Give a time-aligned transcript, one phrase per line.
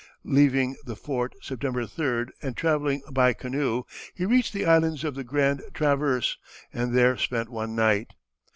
[0.25, 3.83] Leaving the Fort, September 3d, and travelling by canoe,
[4.15, 6.37] he reached the islands of the Grand Traverse,
[6.73, 8.07] and there spent one night.